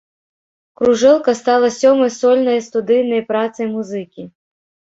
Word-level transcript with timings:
Кружэлка 0.77 1.31
стала 1.41 1.69
сёмай 1.79 2.11
сольнай 2.17 2.59
студыйнай 2.71 3.21
працай 3.31 3.65
музыкі. 3.77 4.21